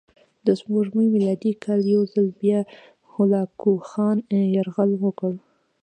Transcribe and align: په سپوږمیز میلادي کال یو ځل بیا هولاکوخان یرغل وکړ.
په 0.43 0.51
سپوږمیز 0.59 1.09
میلادي 1.15 1.51
کال 1.63 1.79
یو 1.93 2.01
ځل 2.13 2.27
بیا 2.41 2.59
هولاکوخان 3.11 4.17
یرغل 4.55 4.91
وکړ. 5.03 5.33